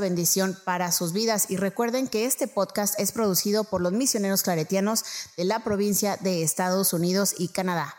[0.00, 1.50] bendición para sus vidas.
[1.50, 5.04] Y recuerden que este podcast es producido por los misioneros claretianos
[5.36, 7.94] de la provincia de Estados Unidos y Canadá.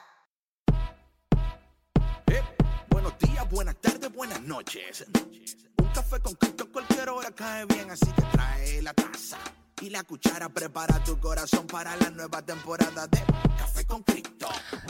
[2.28, 2.42] Eh,
[2.90, 5.06] buenos días, buenas tardes, buenas noches.
[5.78, 9.38] Un café con Cristo cualquier hora cae bien, así que trae la taza
[9.82, 10.50] y la cuchara.
[10.50, 13.20] Prepara tu corazón para la nueva temporada de
[13.58, 14.48] Café con Cristo.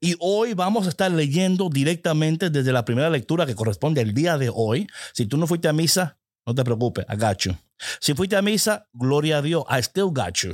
[0.00, 4.38] Y hoy vamos a estar leyendo directamente desde la primera lectura que corresponde al día
[4.38, 4.86] de hoy.
[5.12, 7.56] Si tú no fuiste a misa, no te preocupes, I got you.
[8.00, 10.50] Si fuiste a misa, gloria a Dios, I still got you.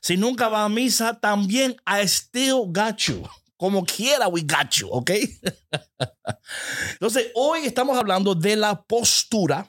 [0.00, 3.26] Si nunca vas a misa, también I still got you.
[3.56, 5.10] Como quiera, we got you, ¿ok?
[6.92, 9.66] Entonces, hoy estamos hablando de la postura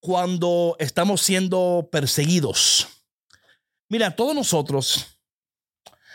[0.00, 2.88] cuando estamos siendo perseguidos.
[3.88, 5.18] Mira, todos nosotros,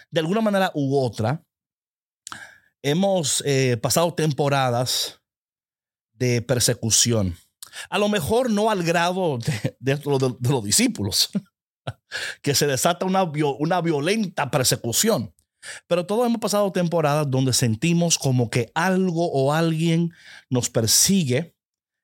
[0.09, 1.44] de alguna manera u otra,
[2.85, 5.19] hemos eh, pasado temporadas
[6.13, 7.35] de persecución.
[7.89, 11.29] A lo mejor no al grado de, de lo- de- de los discípulos,
[12.41, 13.23] que se desata una,
[13.59, 15.33] una violenta persecución.
[15.87, 20.11] Pero todos hemos pasado temporadas donde sentimos como que algo o alguien
[20.49, 21.55] nos persigue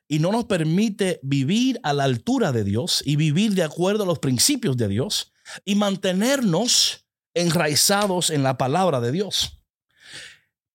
[0.10, 4.08] y no nos permite vivir a la altura de Dios y vivir de acuerdo a
[4.08, 5.32] los principios de Dios
[5.64, 7.06] y mantenernos
[7.36, 9.61] enraizados en la palabra de Dios.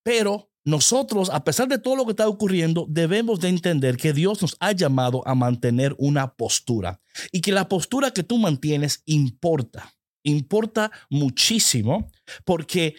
[0.07, 4.41] Pero nosotros, a pesar de todo lo que está ocurriendo, debemos de entender que Dios
[4.41, 7.01] nos ha llamado a mantener una postura
[7.33, 12.09] y que la postura que tú mantienes importa, importa muchísimo
[12.45, 12.95] porque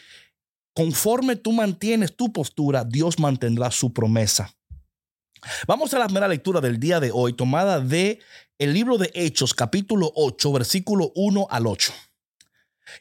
[0.73, 4.53] conforme tú mantienes tu postura, Dios mantendrá su promesa.
[5.65, 8.19] Vamos a la primera lectura del día de hoy, tomada de
[8.59, 11.93] el libro de Hechos, capítulo 8, versículo 1 al 8.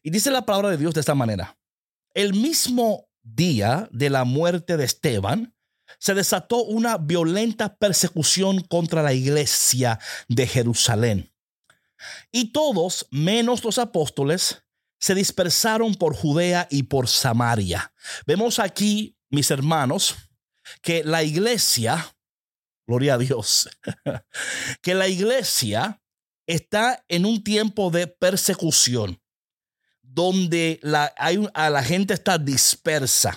[0.04, 1.58] Y dice la palabra de Dios de esta manera.
[2.14, 5.54] El mismo día de la muerte de Esteban,
[5.98, 11.32] se desató una violenta persecución contra la iglesia de Jerusalén.
[12.30, 14.62] Y todos, menos los apóstoles,
[14.98, 17.92] se dispersaron por Judea y por Samaria.
[18.26, 20.16] Vemos aquí, mis hermanos,
[20.82, 22.14] que la iglesia,
[22.86, 23.68] gloria a Dios,
[24.82, 26.02] que la iglesia
[26.46, 29.20] está en un tiempo de persecución
[30.16, 33.36] donde la, hay a la gente está dispersa.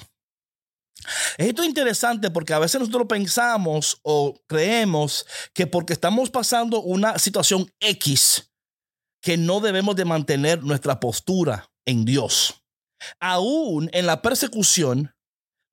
[1.37, 7.19] Esto es interesante porque a veces nosotros pensamos o creemos que porque estamos pasando una
[7.19, 8.49] situación X,
[9.21, 12.63] que no debemos de mantener nuestra postura en Dios.
[13.19, 15.13] Aún en la persecución,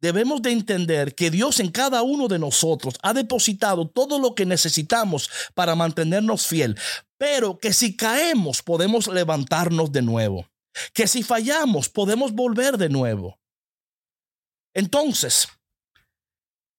[0.01, 4.45] debemos de entender que Dios en cada uno de nosotros ha depositado todo lo que
[4.45, 6.77] necesitamos para mantenernos fiel,
[7.17, 10.49] pero que si caemos podemos levantarnos de nuevo,
[10.93, 13.39] que si fallamos podemos volver de nuevo.
[14.75, 15.49] Entonces,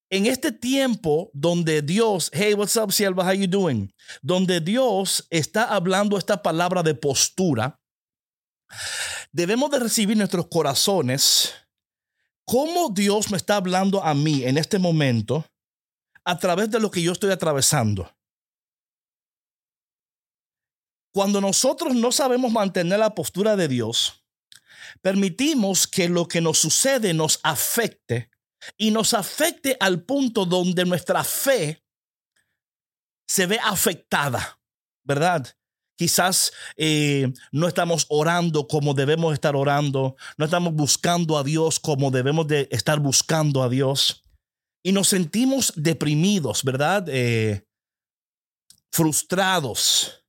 [0.10, 3.94] en este tiempo donde Dios, hey, what's up, Silva, how you doing?
[4.22, 7.80] Donde Dios está hablando esta palabra de postura,
[9.32, 11.54] debemos de recibir nuestros corazones
[12.46, 15.46] cómo Dios me está hablando a mí en este momento
[16.24, 18.10] a través de lo que yo estoy atravesando.
[21.18, 24.24] Cuando nosotros no sabemos mantener la postura de Dios,
[25.02, 28.30] permitimos que lo que nos sucede nos afecte
[28.78, 31.84] y nos afecte al punto donde nuestra fe
[33.28, 34.60] se ve afectada,
[35.04, 35.48] ¿verdad?
[35.98, 42.12] Quizás eh, no estamos orando como debemos estar orando, no estamos buscando a Dios como
[42.12, 44.24] debemos de estar buscando a Dios
[44.84, 47.06] y nos sentimos deprimidos, ¿verdad?
[47.10, 47.66] Eh,
[48.92, 50.24] frustrados,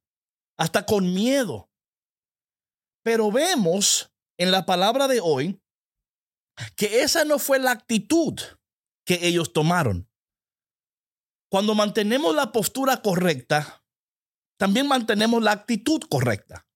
[0.58, 1.70] hasta con miedo.
[3.02, 5.62] Pero vemos en la palabra de hoy
[6.76, 8.38] que esa no fue la actitud
[9.06, 10.10] que ellos tomaron.
[11.50, 13.82] Cuando mantenemos la postura correcta,
[14.58, 16.69] también mantenemos la actitud correcta.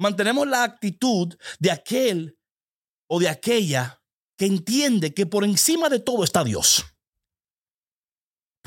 [0.00, 2.38] Mantenemos la actitud de aquel
[3.08, 4.02] o de aquella
[4.36, 6.84] que entiende que por encima de todo está Dios.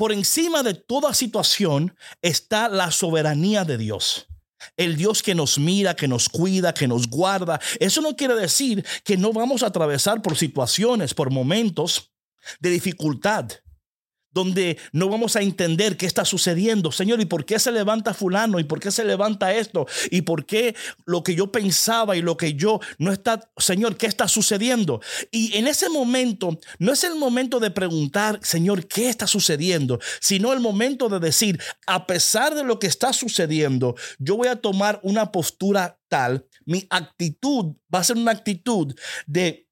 [0.02, 4.26] Por encima de toda situación está la soberanía de Dios
[4.76, 7.60] el Dios que nos mira, que nos cuida, que nos guarda.
[7.78, 12.12] Eso no quiere decir que no vamos a atravesar por situaciones, por momentos
[12.58, 13.48] de dificultad
[14.32, 16.92] donde no vamos a entender qué está sucediendo.
[16.92, 18.58] Señor, ¿y por qué se levanta fulano?
[18.58, 19.86] ¿Y por qué se levanta esto?
[20.10, 20.74] ¿Y por qué
[21.04, 25.00] lo que yo pensaba y lo que yo no está, Señor, qué está sucediendo?
[25.30, 30.00] Y en ese momento, no es el momento de preguntar, Señor, ¿qué está sucediendo?
[30.20, 34.56] Sino el momento de decir, a pesar de lo que está sucediendo, yo voy a
[34.56, 38.94] tomar una postura tal, mi actitud va a ser una actitud
[39.26, 39.68] de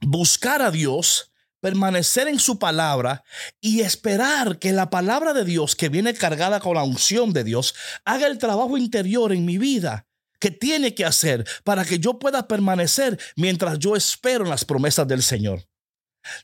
[0.00, 1.29] buscar a Dios,
[1.60, 3.22] permanecer en su palabra
[3.60, 7.74] y esperar que la palabra de Dios, que viene cargada con la unción de Dios,
[8.04, 10.06] haga el trabajo interior en mi vida
[10.40, 15.06] que tiene que hacer para que yo pueda permanecer mientras yo espero en las promesas
[15.06, 15.68] del Señor.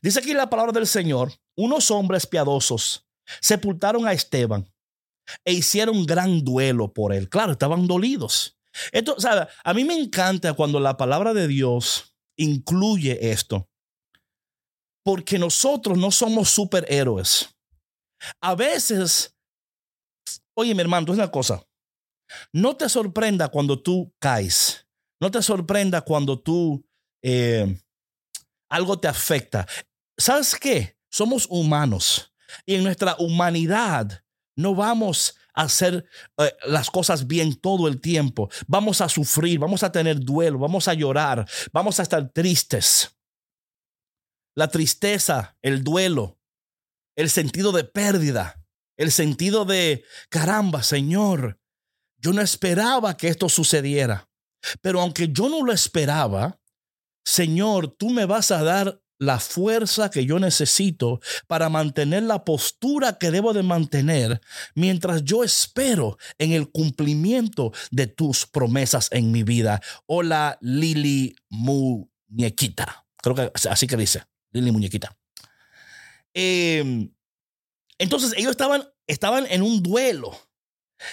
[0.02, 3.06] Dice aquí la palabra del Señor, unos hombres piadosos
[3.40, 4.70] sepultaron a Esteban
[5.44, 7.28] e hicieron gran duelo por él.
[7.28, 8.58] Claro, estaban dolidos.
[8.92, 9.16] Esto,
[9.64, 13.70] A mí me encanta cuando la palabra de Dios incluye esto
[15.06, 17.48] porque nosotros no somos superhéroes.
[18.40, 19.32] A veces,
[20.52, 21.64] oye mi hermano, es una cosa,
[22.52, 24.84] no te sorprenda cuando tú caes,
[25.20, 26.84] no te sorprenda cuando tú
[27.22, 27.80] eh,
[28.68, 29.64] algo te afecta.
[30.18, 30.98] ¿Sabes qué?
[31.08, 34.24] Somos humanos y en nuestra humanidad
[34.56, 36.04] no vamos a hacer
[36.38, 38.50] eh, las cosas bien todo el tiempo.
[38.66, 43.15] Vamos a sufrir, vamos a tener duelo, vamos a llorar, vamos a estar tristes
[44.56, 46.40] la tristeza, el duelo,
[47.14, 48.64] el sentido de pérdida,
[48.96, 51.60] el sentido de, caramba, Señor,
[52.18, 54.28] yo no esperaba que esto sucediera,
[54.80, 56.58] pero aunque yo no lo esperaba,
[57.24, 63.18] Señor, tú me vas a dar la fuerza que yo necesito para mantener la postura
[63.18, 64.40] que debo de mantener
[64.74, 69.80] mientras yo espero en el cumplimiento de tus promesas en mi vida.
[70.06, 73.06] Hola, Lili Muñequita.
[73.22, 74.22] Creo que así que dice.
[74.56, 75.16] Lili Muñequita.
[76.34, 77.10] Em,
[77.98, 80.36] entonces ellos estaban, estaban en un duelo.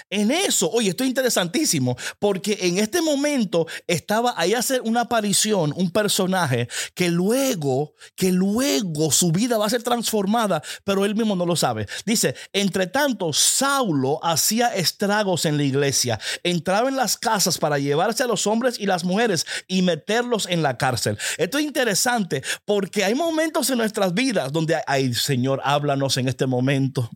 [0.10, 5.74] En eso, oye, esto es interesantísimo, porque en este momento estaba ahí hacer una aparición,
[5.76, 11.36] un personaje que luego, que luego su vida va a ser transformada, pero él mismo
[11.36, 11.88] no lo sabe.
[12.06, 18.24] Dice, entre tanto, Saulo hacía estragos en la iglesia, entraba en las casas para llevarse
[18.24, 21.18] a los hombres y las mujeres y meterlos en la cárcel.
[21.38, 26.46] Esto es interesante porque hay momentos en nuestras vidas donde, ay, Señor, háblanos en este
[26.46, 27.10] momento.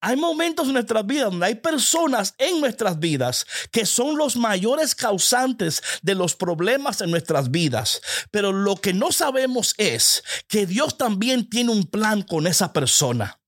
[0.00, 4.94] Hay momentos en nuestras vidas donde hay personas en nuestras vidas que son los mayores
[4.94, 8.00] causantes de los problemas en nuestras vidas.
[8.30, 13.40] Pero lo que no sabemos es que Dios también tiene un plan con esa persona.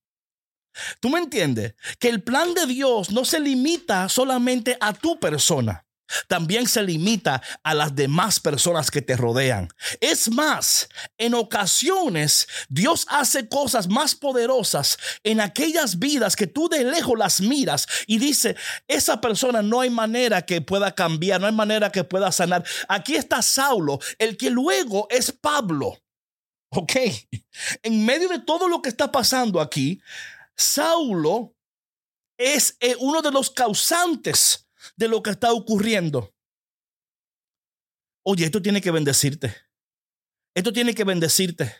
[0.99, 1.75] ¿Tú me entiendes?
[1.99, 5.85] Que el plan de Dios no se limita solamente a tu persona
[6.27, 9.69] también se limita a las demás personas que te rodean.
[9.99, 16.83] Es más, en ocasiones Dios hace cosas más poderosas en aquellas vidas que tú de
[16.83, 18.55] lejos las miras y dice,
[18.87, 22.63] esa persona no hay manera que pueda cambiar, no hay manera que pueda sanar.
[22.87, 25.97] Aquí está Saulo, el que luego es Pablo.
[26.73, 26.93] Ok,
[27.83, 30.01] en medio de todo lo que está pasando aquí,
[30.55, 31.53] Saulo
[32.37, 34.60] es eh, uno de los causantes
[34.95, 36.33] de lo que está ocurriendo.
[38.23, 39.55] Oye, esto tiene que bendecirte.
[40.53, 41.75] Esto tiene que bendecirte.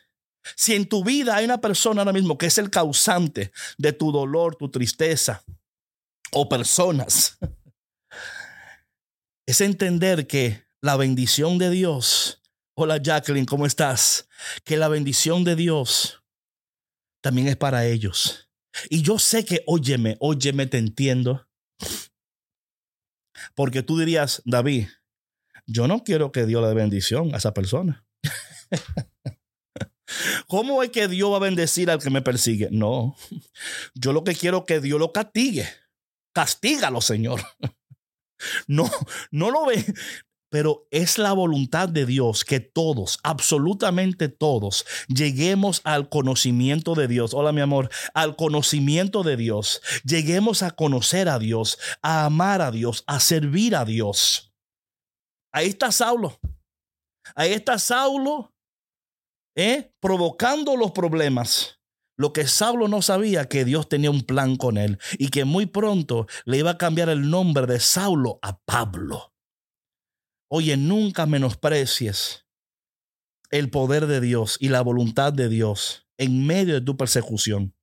[0.55, 4.11] Si en tu vida hay una persona ahora mismo que es el causante de tu
[4.11, 5.43] dolor, tu tristeza,
[6.31, 7.37] o personas,
[9.45, 12.41] es entender que la bendición de Dios,
[12.73, 14.27] hola Jacqueline, ¿cómo estás?
[14.63, 16.23] Que la bendición de Dios
[17.21, 18.49] también es para ellos.
[18.89, 21.47] Y yo sé que, óyeme, óyeme, te entiendo.
[23.61, 24.87] Porque tú dirías, David,
[25.67, 28.03] yo no quiero que Dios le dé bendición a esa persona.
[30.47, 32.69] ¿Cómo es que Dios va a bendecir al que me persigue?
[32.71, 33.15] No,
[33.93, 35.69] yo lo que quiero es que Dios lo castigue.
[36.33, 37.39] Castígalo, Señor.
[38.65, 38.89] No,
[39.29, 39.85] no lo ve.
[40.51, 47.33] Pero es la voluntad de Dios que todos, absolutamente todos, lleguemos al conocimiento de Dios.
[47.33, 49.81] Hola, mi amor, al conocimiento de Dios.
[50.03, 54.53] Lleguemos a conocer a Dios, a amar a Dios, a servir a Dios.
[55.53, 56.37] Ahí está Saulo.
[57.33, 58.53] Ahí está Saulo
[59.55, 59.93] ¿eh?
[60.01, 61.79] provocando los problemas.
[62.17, 65.65] Lo que Saulo no sabía que Dios tenía un plan con él y que muy
[65.65, 69.30] pronto le iba a cambiar el nombre de Saulo a Pablo.
[70.53, 72.45] Oye, nunca menosprecies
[73.51, 77.73] el poder de Dios y la voluntad de Dios en medio de tu persecución,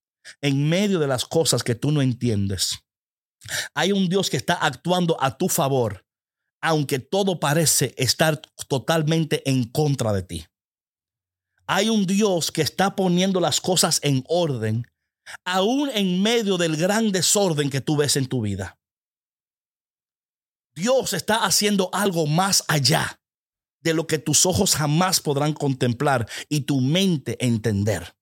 [0.42, 2.80] en medio de las cosas que tú no entiendes.
[3.74, 6.04] Hay un Dios que está actuando a tu favor,
[6.60, 10.44] aunque todo parece estar totalmente en contra de ti.
[11.66, 14.84] Hay un Dios que está poniendo las cosas en orden,
[15.46, 18.77] aún en medio del gran desorden que tú ves en tu vida.
[20.78, 23.20] Dios está haciendo algo más allá
[23.80, 28.14] de lo que tus ojos jamás podrán contemplar y tu mente entender.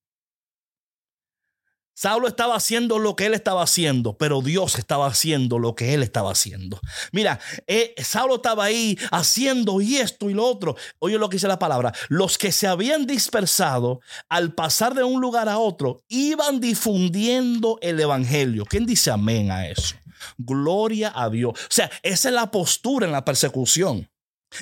[1.94, 6.02] Saulo estaba haciendo lo que él estaba haciendo, pero Dios estaba haciendo lo que él
[6.02, 6.80] estaba haciendo.
[7.12, 10.76] Mira, eh, Saulo estaba ahí haciendo y esto y lo otro.
[10.98, 11.92] Oye lo que dice la palabra.
[12.08, 18.00] Los que se habían dispersado al pasar de un lugar a otro iban difundiendo el
[18.00, 18.64] evangelio.
[18.64, 19.94] ¿Quién dice amén a eso?
[20.38, 21.52] Gloria a Dios.
[21.52, 24.08] O sea, esa es la postura en la persecución.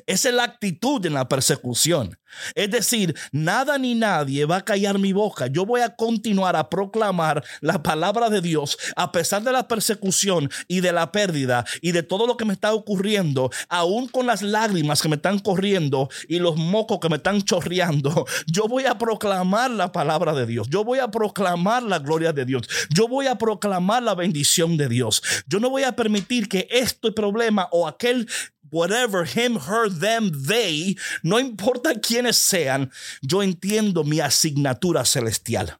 [0.06, 2.18] Es la actitud en la persecución.
[2.54, 5.46] Es decir, nada ni nadie va a callar mi boca.
[5.46, 10.50] Yo voy a continuar a proclamar la palabra de Dios a pesar de la persecución
[10.68, 14.42] y de la pérdida y de todo lo que me está ocurriendo, aún con las
[14.42, 18.26] lágrimas que me están corriendo y los mocos que me están chorreando.
[18.46, 20.68] Yo voy a proclamar la palabra de Dios.
[20.70, 22.68] Yo voy a proclamar la gloria de Dios.
[22.90, 25.22] Yo voy a proclamar la bendición de Dios.
[25.46, 28.28] Yo no voy a permitir que este problema o aquel
[28.74, 32.90] whatever, him, her, them, they, no importa quiénes sean,
[33.22, 35.78] yo entiendo mi asignatura celestial.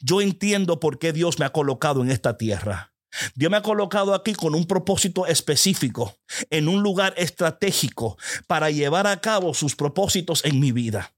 [0.00, 2.92] Yo entiendo por qué Dios me ha colocado en esta tierra.
[3.34, 6.16] Dios me ha colocado aquí con un propósito específico,
[6.50, 8.16] en un lugar estratégico,
[8.46, 11.12] para llevar a cabo sus propósitos en mi vida.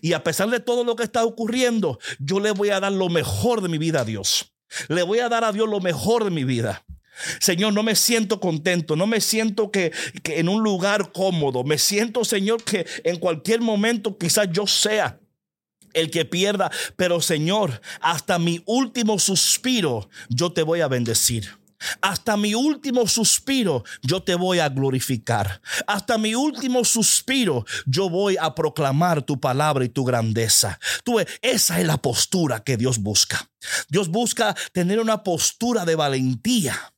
[0.00, 3.08] Y a pesar de todo lo que está ocurriendo, yo le voy a dar lo
[3.08, 4.54] mejor de mi vida a Dios.
[4.88, 6.84] Le voy a dar a Dios lo mejor de mi vida.
[7.40, 9.92] Señor, no me siento contento, no me siento que,
[10.24, 15.20] en un lugar cómodo, me siento, Señor, que en cualquier momento quizás yo sea
[15.92, 21.48] el que pierda, pero Señor, hasta mi último suspiro, yo te voy a bendecir.
[22.00, 25.60] Hasta mi último suspiro yo te voy a glorificar.
[25.86, 30.78] Hasta mi último suspiro yo voy a proclamar tu palabra y tu grandeza.
[31.04, 33.50] Tú, esa es la postura que Dios busca.
[33.88, 36.93] Dios busca tener una postura de valentía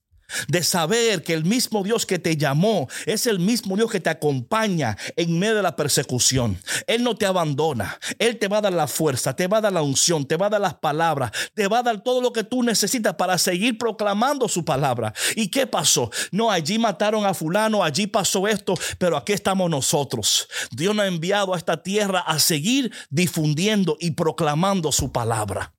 [0.49, 4.11] de saber que el mismo Dios que te llamó es el mismo Dios que te
[4.11, 6.59] acompaña en medio de la persecución.
[6.87, 7.99] Él no te abandona.
[8.19, 10.47] Él te va a dar la fuerza, te va a dar la unción, te va
[10.47, 13.79] a dar las palabras, te va a dar todo lo que tú necesitas para seguir
[13.79, 15.13] proclamando su palabra.
[15.35, 16.11] ¿Y qué pasó?
[16.31, 20.49] No, allí mataron a fulano, allí pasó esto, pero aquí estamos nosotros.
[20.71, 25.75] Dios nos ha enviado a esta tierra a seguir difundiendo y proclamando su palabra.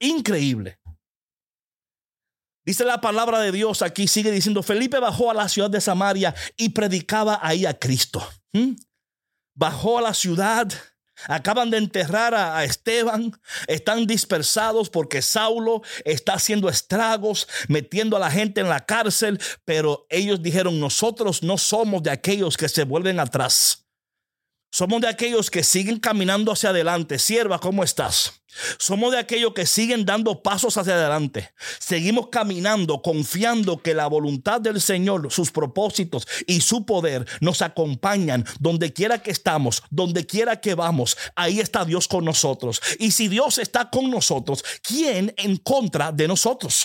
[0.00, 0.77] Increíble.
[2.68, 6.34] Dice la palabra de Dios aquí, sigue diciendo, Felipe bajó a la ciudad de Samaria
[6.58, 8.22] y predicaba ahí a Cristo.
[8.52, 8.72] ¿Mm?
[9.54, 10.70] Bajó a la ciudad,
[11.28, 13.32] acaban de enterrar a, Esteban,
[13.68, 20.04] están dispersados porque Saulo está haciendo estragos, metiendo a la gente en la cárcel, pero
[20.10, 23.87] ellos dijeron, nosotros no somos de aquellos que se vuelven atrás.
[24.70, 27.18] Somos de aquellos que siguen caminando hacia adelante.
[27.18, 28.42] Sierva, ¿cómo estás?
[28.78, 31.52] Somos de aquellos que siguen dando pasos hacia adelante.
[31.78, 38.44] Seguimos caminando confiando que la voluntad del Señor, sus propósitos y su poder nos acompañan
[38.60, 41.16] donde quiera que estamos, donde quiera que vamos.
[41.34, 42.82] Ahí está Dios con nosotros.
[42.98, 46.84] Y si Dios está con nosotros, ¿quién en contra de nosotros?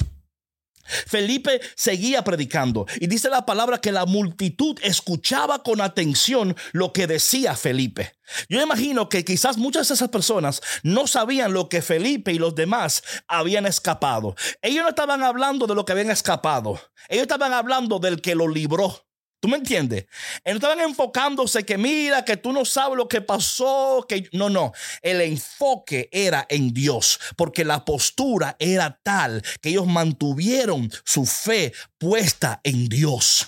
[0.84, 7.08] Felipe seguía predicando y dice la palabra que la multitud escuchaba con atención lo que
[7.08, 8.14] decía Felipe.
[8.50, 12.56] Yo imagino que quizás muchas de esas personas no sabían lo que Felipe y los
[12.56, 14.36] demás habían escapado.
[14.62, 16.80] Ellos no estaban hablando de lo que habían escapado.
[17.10, 19.06] Ellos estaban hablando del que lo libró.
[19.44, 20.06] ¿Tú me entiendes?
[20.46, 24.72] Estaban enfocándose que mira, que tú no sabes lo que pasó, que no, no.
[25.02, 31.74] El enfoque era en Dios, porque la postura era tal que ellos mantuvieron su fe
[31.98, 33.48] puesta en Dios.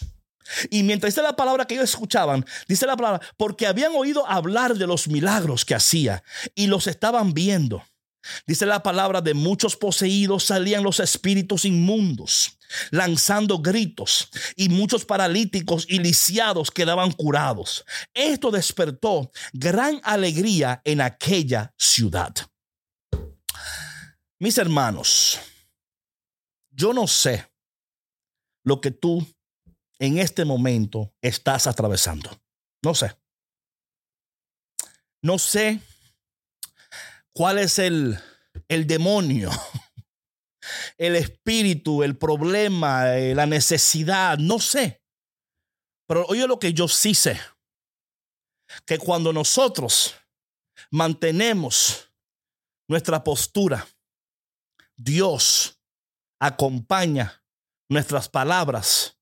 [0.70, 4.76] Y mientras dice la palabra que ellos escuchaban, dice la palabra, porque habían oído hablar
[4.76, 6.24] de los milagros que hacía
[6.56, 7.86] y los estaban viendo.
[8.48, 12.58] Dice la palabra de muchos poseídos salían los espíritus inmundos,
[12.92, 17.86] lanzando gritos, y muchos paralíticos y lisiados quedaban curados.
[18.14, 22.34] Esto despertó gran alegría en aquella ciudad.
[24.40, 25.40] Mis hermanos,
[26.72, 27.50] yo no sé
[28.64, 29.26] lo que tú
[30.00, 32.30] en este momento estás atravesando.
[32.84, 33.16] No sé.
[35.22, 35.80] No sé
[37.36, 38.18] cuál es el,
[38.70, 39.52] el demonio,
[40.98, 45.04] el espíritu, el problema, eh, la necesidad, no sé.
[46.08, 47.40] Pero oye lo que yo sí sé,
[48.86, 50.16] que cuando nosotros
[50.92, 52.10] mantenemos
[52.88, 53.86] nuestra postura,
[54.96, 55.82] Dios
[56.40, 57.44] acompaña
[57.90, 59.20] nuestras palabras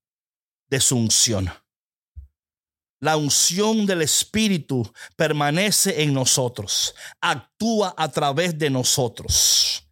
[0.67, 1.49] de su unción.
[3.03, 9.85] La unción del Espíritu permanece en nosotros, actúa a través de nosotros.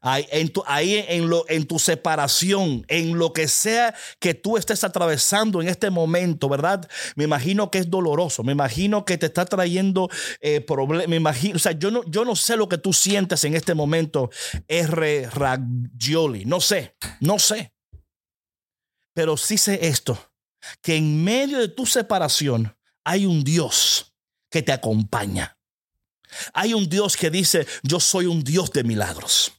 [0.00, 6.48] Ahí, en, tu, separación, en lo que sea que tú estés atravesando en este momento,
[6.48, 6.88] ¿verdad?
[7.16, 10.08] Me imagino que es doloroso, me imagino que te está trayendo
[10.40, 13.74] eh, problemas, o sea, yo no, yo no sé lo que tú sientes en este
[13.74, 14.30] momento,
[14.68, 15.28] R.
[15.30, 17.74] Ragioli, no sé, no sé.
[19.14, 20.31] Pero sí sé esto
[20.80, 24.12] que en medio de tu separación hay un Dios
[24.50, 25.58] que te acompaña.
[26.54, 29.52] Hay un Dios que dice, yo soy un Dios de milagros.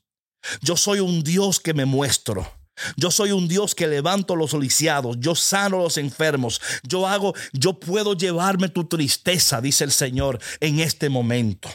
[0.61, 2.51] Yo soy un Dios que me muestro.
[2.95, 7.79] Yo soy un Dios que levanto los lisiados, yo sano los enfermos, yo hago, yo
[7.79, 11.69] puedo llevarme tu tristeza, dice el Señor, en este momento.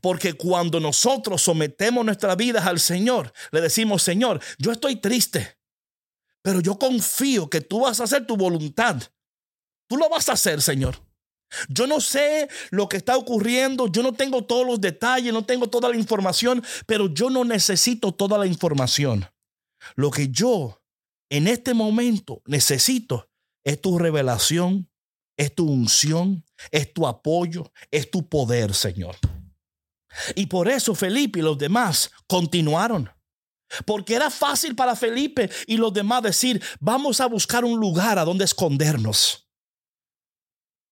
[0.00, 5.55] Porque cuando nosotros sometemos nuestras vidas al Señor, le decimos, Señor, yo estoy triste,
[6.46, 9.02] pero yo confío que tú vas a hacer tu voluntad.
[9.88, 10.96] Tú lo vas a hacer, Señor.
[11.68, 15.68] Yo no sé lo que está ocurriendo, yo no tengo todos los detalles, no tengo
[15.68, 19.26] toda la información, pero yo no necesito toda la información.
[19.96, 20.80] Lo que yo
[21.30, 23.28] en este momento necesito
[23.64, 24.88] es tu revelación,
[25.36, 29.16] es tu unción, es tu apoyo, es tu poder, Señor.
[30.36, 33.10] Y por eso Felipe y los demás continuaron.
[33.84, 38.24] Porque era fácil para Felipe y los demás decir, vamos a buscar un lugar a
[38.24, 39.48] donde escondernos.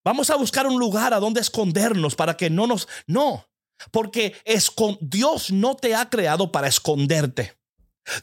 [0.04, 2.88] Vamos a buscar un lugar a donde escondernos para que no nos...
[3.06, 3.48] No,
[3.90, 4.34] porque
[5.00, 7.58] Dios no te ha creado para esconderte.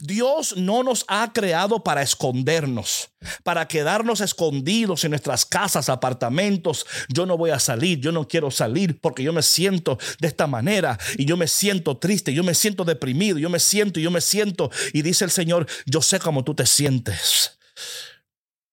[0.00, 3.10] Dios no nos ha creado para escondernos,
[3.42, 6.86] para quedarnos escondidos en nuestras casas, apartamentos.
[7.08, 10.46] Yo no voy a salir, yo no quiero salir porque yo me siento de esta
[10.46, 14.10] manera y yo me siento triste, yo me siento deprimido, yo me siento y yo
[14.10, 14.70] me siento.
[14.92, 17.58] Y dice el Señor, yo sé cómo tú te sientes,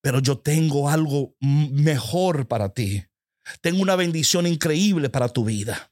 [0.02, 3.04] pero yo tengo algo mejor para ti.
[3.62, 5.92] Tengo una bendición increíble para tu vida.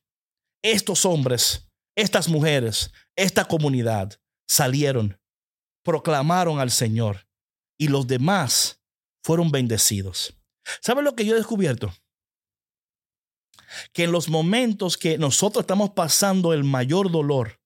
[0.62, 5.20] Estos hombres, estas mujeres, esta comunidad salieron,
[5.84, 7.28] proclamaron al Señor
[7.78, 8.82] y los demás
[9.24, 10.36] fueron bendecidos.
[10.82, 11.94] ¿Saben lo que yo he descubierto?
[13.94, 17.62] Que en los momentos que nosotros estamos pasando el mayor dolor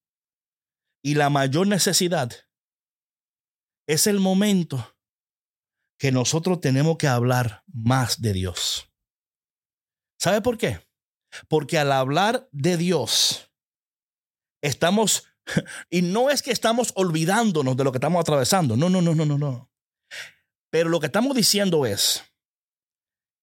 [1.04, 2.32] y la mayor necesidad,
[3.88, 4.96] es el momento
[6.00, 8.90] que nosotros tenemos que hablar más de Dios.
[10.20, 10.80] ¿Sabe por qué?
[11.48, 13.52] Porque al hablar de Dios,
[14.62, 15.28] estamos
[15.90, 18.76] y no es que estamos olvidándonos de lo que estamos atravesando.
[18.76, 19.72] No, no, no, no, no, no.
[20.70, 22.24] Pero lo que estamos diciendo es,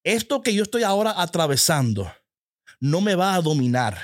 [0.04, 2.10] esto que yo estoy ahora atravesando
[2.80, 3.98] no me va a dominar.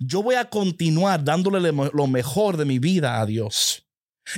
[0.00, 3.84] Yo voy a continuar dándole lo mejor de mi vida a Dios.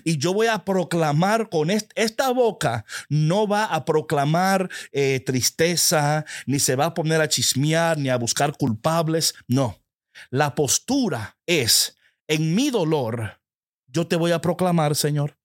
[0.05, 6.59] Y yo voy a proclamar con esta boca, no va a proclamar eh, tristeza, ni
[6.59, 9.35] se va a poner a chismear, ni a buscar culpables.
[9.46, 9.81] No,
[10.31, 11.95] la postura es,
[12.28, 13.40] en mi dolor,
[13.86, 15.38] yo te voy a proclamar, Señor.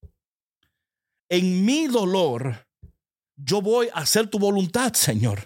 [1.29, 2.67] En mi dolor,
[3.35, 5.41] yo voy a hacer tu voluntad, Señor.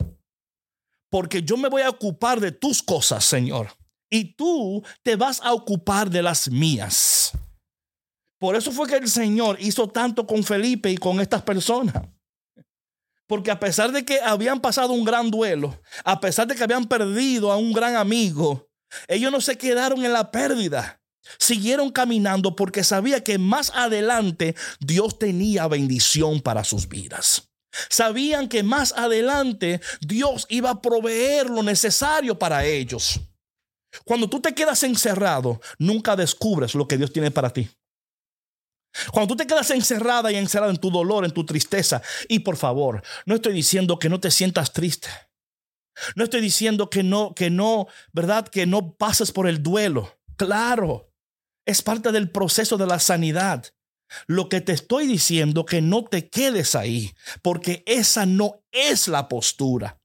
[1.10, 3.69] Porque yo me voy a ocupar de tus cosas, Señor.
[4.10, 7.32] Y tú te vas a ocupar de las mías.
[8.39, 12.04] Por eso fue que el Señor hizo tanto con Felipe y con estas personas.
[13.28, 16.86] Porque a pesar de que habían pasado un gran duelo, a pesar de que habían
[16.86, 18.69] perdido a un gran amigo,
[19.08, 21.02] ellos no se quedaron en la pérdida.
[21.38, 27.50] Siguieron caminando porque sabía que más adelante Dios tenía bendición para sus vidas.
[27.90, 33.20] Sabían que más adelante Dios iba a proveer lo necesario para ellos.
[34.04, 37.70] Cuando tú te quedas encerrado, nunca descubres lo que Dios tiene para ti.
[39.12, 42.56] Cuando tú te quedas encerrada y encerrado en tu dolor, en tu tristeza, y por
[42.56, 45.10] favor, no estoy diciendo que no te sientas triste.
[46.16, 48.48] No estoy diciendo que no, que no, ¿verdad?
[48.48, 50.18] Que no pases por el duelo.
[50.38, 51.14] Claro,
[51.65, 53.65] es parte del proceso de la sanidad.
[54.28, 59.28] Lo que te estoy diciendo que no te quedes ahí, porque esa no es la
[59.28, 59.99] postura.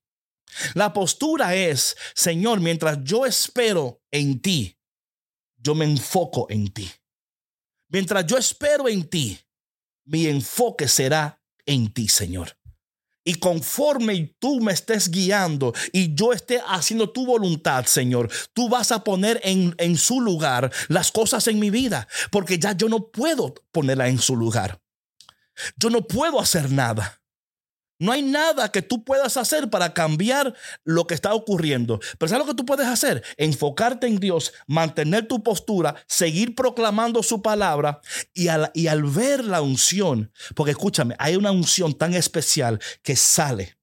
[0.75, 4.79] La postura es, Señor, mientras yo espero en ti,
[5.57, 6.91] yo me enfoco en ti.
[7.89, 9.39] Mientras yo espero en ti,
[10.05, 12.57] mi enfoque será en ti, Señor.
[13.25, 18.93] Y conforme tú me estés guiando y yo esté haciendo tu voluntad, Señor, tú vas
[18.93, 23.11] a poner en, en su lugar las cosas en mi vida, porque ya yo no
[23.11, 24.81] puedo ponerla en su lugar.
[25.77, 27.20] Yo no puedo hacer nada.
[28.01, 32.01] No hay nada que tú puedas hacer para cambiar lo que está ocurriendo.
[32.19, 33.23] Pero ¿sabes lo que tú puedes hacer?
[33.37, 38.01] Enfocarte en Dios, mantener tu postura, seguir proclamando su palabra
[38.33, 43.17] y al, y al ver la unción, porque escúchame, hay una unción tan especial que
[43.17, 43.79] sale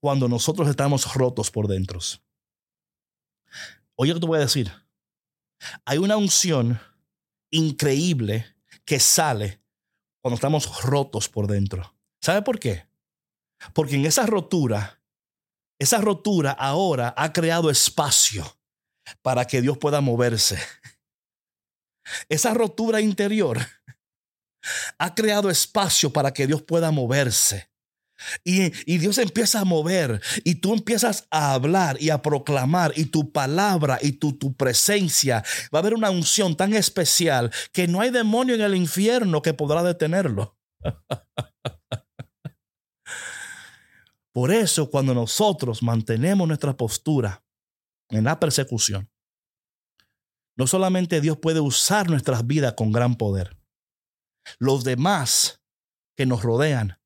[0.00, 2.00] cuando nosotros estamos rotos por dentro.
[3.94, 4.72] Oye, ¿qué te voy a decir?
[5.84, 6.80] Hay una unción
[7.50, 9.62] increíble que sale
[10.20, 11.94] cuando estamos rotos por dentro.
[12.20, 12.86] ¿Sabe por qué?
[13.72, 15.02] Porque en esa rotura,
[15.78, 18.58] esa rotura ahora ha creado espacio
[19.22, 20.58] para que Dios pueda moverse.
[22.28, 23.58] Esa rotura interior
[24.98, 27.70] ha creado espacio para que Dios pueda moverse.
[28.44, 33.32] Y, Dios empieza a mover y tú empiezas a hablar y a proclamar y tu
[33.32, 38.10] palabra y tu, tu presencia va a haber una unción tan especial que no hay
[38.10, 40.56] demonio en el infierno que podrá detenerlo.
[44.34, 47.44] Por eso cuando nosotros mantenemos nuestra postura
[48.08, 49.08] en la persecución,
[50.56, 53.56] no solamente Dios puede usar nuestras vidas con gran poder,
[54.58, 55.62] los demás
[56.16, 57.00] que nos rodean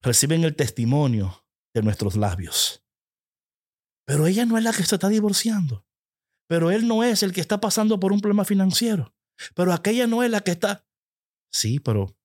[0.00, 2.84] reciben el testimonio de nuestros labios.
[4.06, 5.86] Pero ella no es la que se está divorciando.
[6.48, 9.14] Pero él no es el que está pasando por un problema financiero.
[9.54, 10.86] Pero aquella no es la que está...
[11.52, 12.17] Sí, pero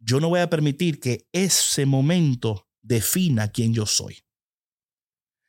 [0.00, 4.24] yo no voy a permitir que ese momento defina quién yo soy.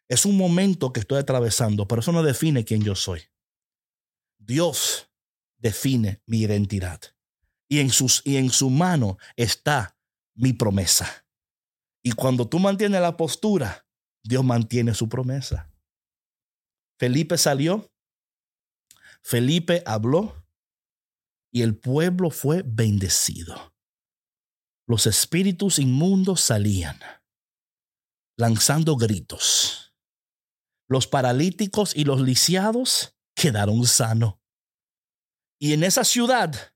[0.10, 3.22] Es un momento que estoy atravesando, pero eso no define quién yo soy.
[4.38, 5.10] Dios
[5.58, 7.00] define mi identidad.
[7.70, 9.98] Y en, sus, y en su mano está
[10.36, 11.26] mi promesa.
[12.04, 13.88] Y cuando tú mantienes la postura,
[14.22, 15.72] Dios mantiene su promesa.
[17.00, 17.90] Felipe salió,
[19.24, 20.46] Felipe habló
[21.54, 23.71] y el pueblo fue bendecido
[24.88, 27.00] los espíritus inmundos salían,
[28.38, 29.94] lanzando gritos.
[30.88, 34.36] Los paralíticos y los lisiados quedaron sanos.
[35.60, 36.74] Y en esa ciudad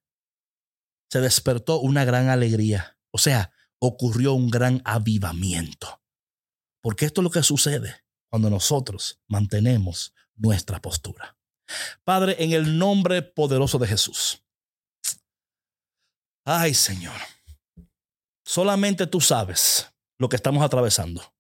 [1.09, 2.97] se despertó una gran alegría.
[3.11, 6.01] O sea, ocurrió un gran avivamiento.
[6.81, 11.37] Porque esto es lo que sucede cuando nosotros mantenemos nuestra postura.
[12.03, 14.43] Padre, en el nombre poderoso de Jesús.
[16.43, 17.19] Ay, Señor.
[18.45, 21.34] Solamente tú sabes lo que estamos atravesando.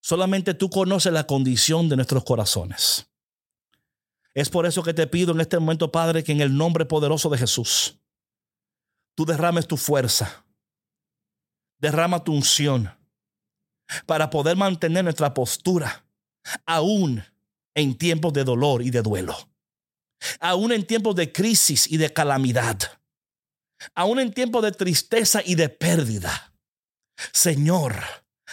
[0.00, 3.10] Solamente tú conoces la condición de nuestros corazones.
[4.32, 7.28] Es por eso que te pido en este momento, Padre, que en el nombre poderoso
[7.28, 7.98] de Jesús,
[9.14, 10.46] tú derrames tu fuerza,
[11.78, 12.90] derrama tu unción
[14.06, 16.06] para poder mantener nuestra postura,
[16.64, 17.22] aún
[17.74, 19.36] en tiempos de dolor y de duelo,
[20.40, 22.78] aún en tiempos de crisis y de calamidad
[23.94, 26.54] aún en tiempos de tristeza y de pérdida.
[27.32, 27.96] Señor,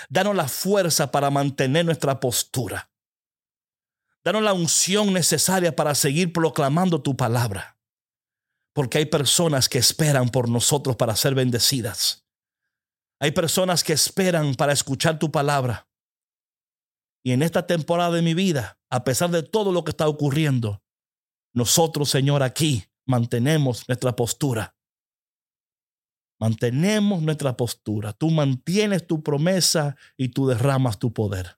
[0.09, 2.91] danos la fuerza para mantener nuestra postura.
[4.23, 7.77] Danos la unción necesaria para seguir proclamando tu palabra.
[8.73, 12.25] Porque hay personas que esperan por nosotros para ser bendecidas.
[13.19, 15.88] Hay personas que esperan para escuchar tu palabra.
[17.23, 20.81] Y en esta temporada de mi vida, a pesar de todo lo que está ocurriendo,
[21.53, 24.75] nosotros, Señor, aquí mantenemos nuestra postura.
[26.43, 28.12] Mantenemos nuestra postura.
[28.12, 31.58] Tú mantienes tu promesa y tú derramas tu poder.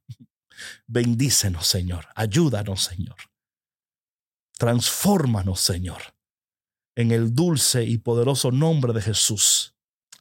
[0.85, 2.05] Bendícenos, Señor.
[2.13, 3.15] Ayúdanos, Señor.
[4.59, 6.15] Transfórmanos, Señor.
[6.93, 9.75] En el dulce y poderoso nombre de Jesús.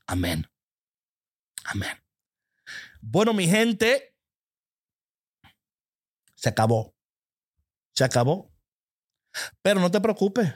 [0.07, 0.51] Amén.
[1.67, 2.03] Amén.
[3.03, 4.17] Bueno, mi gente,
[6.37, 6.97] se acabó.
[7.93, 8.51] Se acabó.
[9.61, 10.55] Pero no te preocupes.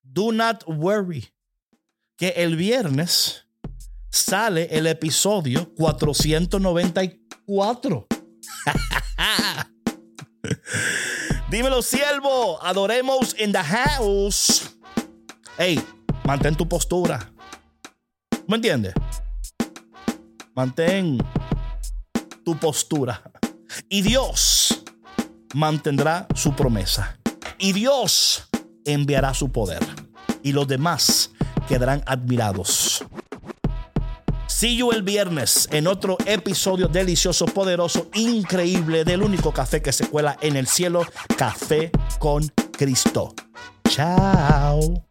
[0.00, 1.33] Do not worry
[2.16, 3.46] que el viernes
[4.10, 8.06] sale el episodio 494.
[11.50, 12.62] Dímelo, siervo.
[12.62, 14.76] Adoremos in the house.
[15.58, 15.78] Hey,
[16.24, 17.32] mantén tu postura.
[18.46, 18.94] ¿Me entiendes?
[20.54, 21.18] Mantén
[22.44, 23.22] tu postura.
[23.88, 24.84] Y Dios
[25.54, 27.18] mantendrá su promesa.
[27.58, 28.48] Y Dios
[28.84, 29.84] enviará su poder.
[30.42, 31.33] Y los demás
[31.68, 33.04] quedarán admirados.
[34.46, 40.06] See you el viernes en otro episodio delicioso, poderoso, increíble del único café que se
[40.08, 41.02] cuela en el cielo,
[41.36, 42.46] Café con
[42.76, 43.34] Cristo.
[43.88, 45.04] Chao.